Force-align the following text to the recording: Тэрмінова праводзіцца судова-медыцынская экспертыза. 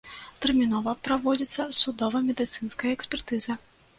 Тэрмінова 0.43 0.93
праводзіцца 1.07 1.67
судова-медыцынская 1.81 2.91
экспертыза. 2.97 3.59